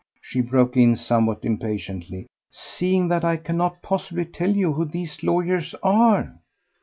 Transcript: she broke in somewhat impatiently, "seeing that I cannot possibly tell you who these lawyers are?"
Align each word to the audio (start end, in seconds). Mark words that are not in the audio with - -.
she 0.19 0.41
broke 0.41 0.75
in 0.75 0.95
somewhat 0.95 1.45
impatiently, 1.45 2.25
"seeing 2.49 3.07
that 3.07 3.23
I 3.23 3.37
cannot 3.37 3.83
possibly 3.83 4.25
tell 4.25 4.49
you 4.49 4.73
who 4.73 4.83
these 4.85 5.21
lawyers 5.21 5.75
are?" 5.83 6.39